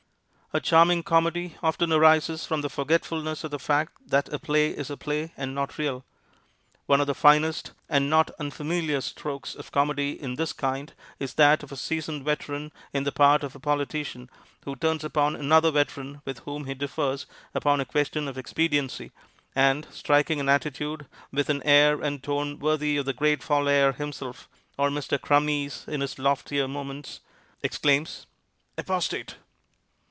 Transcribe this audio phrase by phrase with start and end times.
[0.53, 4.97] A charming comedy often arises from forgetfulness of the fact that a play is a
[4.97, 6.03] play, and not real.
[6.87, 11.63] One of the finest and not unfamiliar strokes of comedy in this kind is that
[11.63, 14.29] of a seasoned veteran in the part of a politician
[14.65, 17.25] who turns upon another veteran with whom he differs
[17.55, 19.13] upon a question of expediency,
[19.55, 24.49] and striking an attitude, with an air and tone worthy of the great Folair himself,
[24.77, 25.17] or Mr.
[25.17, 27.21] Crummies in his loftier moments,
[27.63, 28.27] exclaims,
[28.77, 29.37] "Apostate!"